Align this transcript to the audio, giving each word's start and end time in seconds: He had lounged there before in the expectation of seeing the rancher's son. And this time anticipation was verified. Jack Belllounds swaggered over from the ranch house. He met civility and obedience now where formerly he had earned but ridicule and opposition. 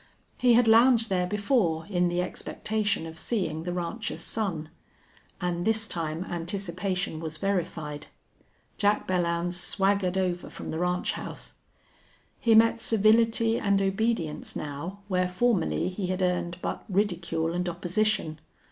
He 0.39 0.55
had 0.55 0.67
lounged 0.67 1.09
there 1.09 1.27
before 1.27 1.85
in 1.85 2.07
the 2.07 2.23
expectation 2.23 3.05
of 3.05 3.19
seeing 3.19 3.61
the 3.65 3.71
rancher's 3.71 4.21
son. 4.23 4.69
And 5.39 5.63
this 5.63 5.87
time 5.87 6.25
anticipation 6.25 7.19
was 7.19 7.37
verified. 7.37 8.07
Jack 8.79 9.07
Belllounds 9.07 9.53
swaggered 9.53 10.17
over 10.17 10.49
from 10.49 10.71
the 10.71 10.79
ranch 10.79 11.11
house. 11.11 11.53
He 12.39 12.55
met 12.55 12.79
civility 12.79 13.59
and 13.59 13.79
obedience 13.79 14.55
now 14.55 15.01
where 15.07 15.27
formerly 15.27 15.89
he 15.89 16.07
had 16.07 16.23
earned 16.23 16.57
but 16.63 16.83
ridicule 16.89 17.53
and 17.53 17.69
opposition. 17.69 18.39